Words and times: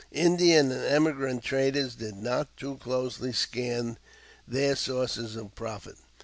Indian 0.13 0.71
and 0.71 0.83
emigrant 0.83 1.43
traders 1.43 1.93
did 1.93 2.15
not 2.17 2.57
too 2.57 2.77
closely 2.77 3.31
scan 3.31 3.99
their 4.47 4.75
sources 4.75 5.35
of 5.35 5.53
profit. 5.53 5.97